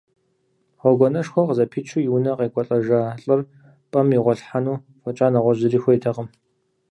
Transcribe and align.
Гъуэгуанэшхуэ 0.79 1.41
къызэпичу 1.47 1.99
и 2.05 2.09
унэ 2.15 2.31
къекӏуалӏэжа 2.37 3.01
лӏыр 3.23 3.41
пӏэм 3.91 4.07
игъуэлъхьэну 4.17 4.81
фӏэкӏа 5.01 5.27
нэгъуэщӏ 5.33 5.61
зыри 5.61 5.79
хуейтэкъым. 5.83 6.27